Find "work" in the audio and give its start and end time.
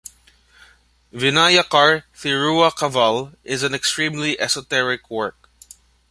5.11-5.51